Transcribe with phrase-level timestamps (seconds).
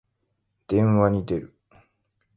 [0.67, 1.53] 電話に出る。